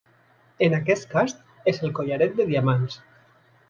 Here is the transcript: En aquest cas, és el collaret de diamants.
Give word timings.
En 0.67 0.75
aquest 0.77 1.05
cas, 1.13 1.37
és 1.75 1.85
el 1.89 1.95
collaret 2.01 2.37
de 2.43 2.51
diamants. 2.53 3.03